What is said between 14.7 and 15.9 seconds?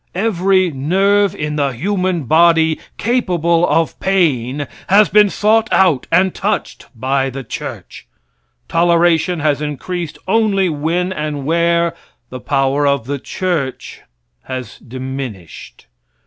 diminished.